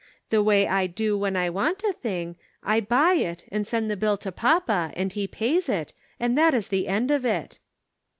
The 0.31 0.41
way 0.41 0.67
I 0.67 0.87
do 0.87 1.15
when 1.15 1.35
I 1.37 1.51
want 1.51 1.83
a 1.83 1.93
thing, 1.93 2.35
I 2.63 2.79
buy 2.79 3.13
it, 3.13 3.45
and 3.51 3.67
send 3.67 3.87
the 3.91 3.95
bill 3.95 4.17
to 4.17 4.31
papa 4.31 4.91
and 4.95 5.13
he 5.13 5.27
pays 5.27 5.69
it, 5.69 5.93
and 6.19 6.35
that 6.39 6.55
is 6.55 6.69
the 6.69 6.87
end 6.87 7.11
of 7.11 7.23
it." 7.23 7.59